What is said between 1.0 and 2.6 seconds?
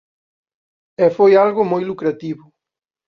E foi algo moi lucrativo.